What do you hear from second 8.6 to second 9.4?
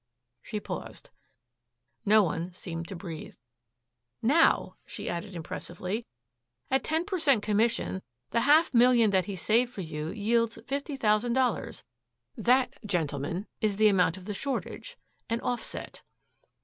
million that he